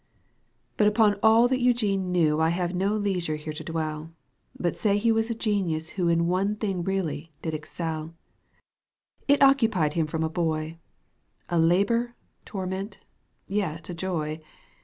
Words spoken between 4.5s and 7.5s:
But say he луаз a geniugrwho In one thing really